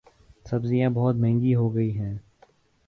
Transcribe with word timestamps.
سبزیاں 0.45 0.89
بہت 0.89 1.15
مہنگی 1.15 1.53
ہوگئی 1.55 1.97
ہیں 1.97 2.13